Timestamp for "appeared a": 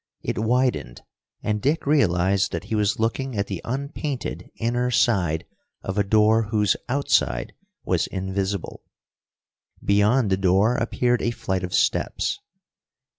10.75-11.29